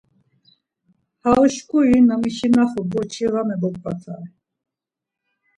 [1.23, 4.27] Ham uşkuri na mişinaxu boçi var meboǩvatare.